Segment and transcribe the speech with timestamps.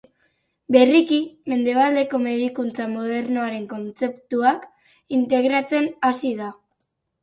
[0.75, 1.19] Berriki
[1.53, 4.69] Mendebaldeko medikuntza modernoaren kontzeptuak
[5.23, 6.55] integratzen hasi da.